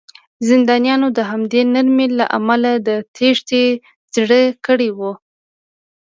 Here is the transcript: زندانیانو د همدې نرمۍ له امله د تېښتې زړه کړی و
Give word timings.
زندانیانو 0.49 1.07
د 1.17 1.19
همدې 1.31 1.61
نرمۍ 1.73 2.07
له 2.19 2.25
امله 2.37 2.71
د 2.87 2.89
تېښتې 3.15 3.63
زړه 4.15 4.41
کړی 4.65 4.89
و 4.97 4.99